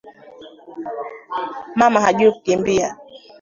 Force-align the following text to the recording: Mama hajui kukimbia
Mama 1.75 1.99
hajui 2.01 2.31
kukimbia 2.31 2.97